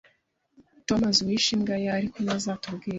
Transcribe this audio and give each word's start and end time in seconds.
Tom 0.87 0.99
azi 1.09 1.19
uwishe 1.23 1.51
imbwa 1.55 1.75
ye, 1.81 1.87
ariko 1.97 2.17
ntazatubwira 2.25 2.87